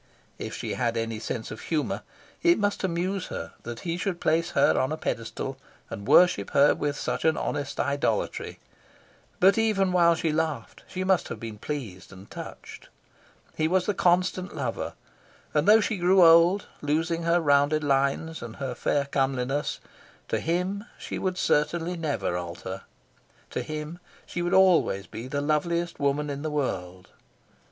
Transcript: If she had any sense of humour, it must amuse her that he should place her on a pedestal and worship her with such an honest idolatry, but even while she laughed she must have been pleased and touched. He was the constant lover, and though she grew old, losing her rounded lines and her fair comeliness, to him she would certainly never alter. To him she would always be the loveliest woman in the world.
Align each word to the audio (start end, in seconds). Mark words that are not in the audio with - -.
If 0.39 0.55
she 0.55 0.73
had 0.73 0.97
any 0.97 1.19
sense 1.19 1.51
of 1.51 1.61
humour, 1.61 2.01
it 2.41 2.57
must 2.57 2.83
amuse 2.83 3.27
her 3.27 3.53
that 3.61 3.81
he 3.81 3.97
should 3.97 4.19
place 4.19 4.49
her 4.57 4.75
on 4.75 4.91
a 4.91 4.97
pedestal 4.97 5.59
and 5.91 6.07
worship 6.07 6.49
her 6.57 6.73
with 6.73 6.97
such 6.97 7.23
an 7.23 7.37
honest 7.37 7.79
idolatry, 7.79 8.57
but 9.39 9.59
even 9.59 9.91
while 9.91 10.15
she 10.15 10.31
laughed 10.31 10.83
she 10.87 11.03
must 11.03 11.27
have 11.27 11.39
been 11.39 11.59
pleased 11.59 12.11
and 12.11 12.31
touched. 12.31 12.89
He 13.55 13.67
was 13.67 13.85
the 13.85 13.93
constant 13.93 14.55
lover, 14.55 14.93
and 15.53 15.67
though 15.67 15.81
she 15.81 15.97
grew 15.97 16.25
old, 16.25 16.65
losing 16.81 17.21
her 17.21 17.39
rounded 17.39 17.83
lines 17.83 18.41
and 18.41 18.55
her 18.55 18.73
fair 18.73 19.05
comeliness, 19.05 19.79
to 20.29 20.39
him 20.39 20.83
she 20.97 21.19
would 21.19 21.37
certainly 21.37 21.95
never 21.95 22.35
alter. 22.35 22.81
To 23.51 23.61
him 23.61 23.99
she 24.25 24.41
would 24.41 24.55
always 24.55 25.05
be 25.05 25.27
the 25.27 25.41
loveliest 25.41 25.99
woman 25.99 26.31
in 26.31 26.41
the 26.41 26.49
world. 26.49 27.09